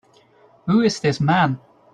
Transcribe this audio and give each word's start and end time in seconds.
Who 0.65 0.81
is 0.81 0.99
this 0.99 1.19
man? 1.21 1.59